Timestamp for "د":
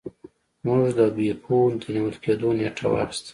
0.97-0.99, 1.81-1.83